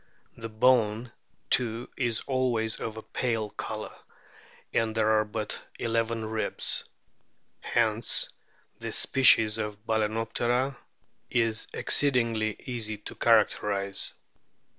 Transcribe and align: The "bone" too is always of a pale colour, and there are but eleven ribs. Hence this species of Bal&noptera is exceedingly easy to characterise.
The 0.35 0.49
"bone" 0.49 1.11
too 1.51 1.87
is 1.95 2.21
always 2.21 2.79
of 2.79 2.97
a 2.97 3.03
pale 3.03 3.51
colour, 3.51 3.93
and 4.73 4.95
there 4.95 5.11
are 5.11 5.23
but 5.25 5.61
eleven 5.77 6.25
ribs. 6.25 6.83
Hence 7.59 8.27
this 8.79 8.97
species 8.97 9.59
of 9.59 9.85
Bal&noptera 9.85 10.75
is 11.29 11.67
exceedingly 11.71 12.55
easy 12.63 12.97
to 12.97 13.13
characterise. 13.13 14.13